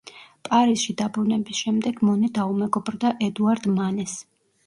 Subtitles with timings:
[0.47, 4.19] პარიზში დაბრუნების შემდეგ მონე დაუმეგობრდა ედუარდ მანეს.